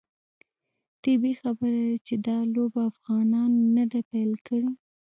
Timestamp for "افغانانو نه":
2.91-3.83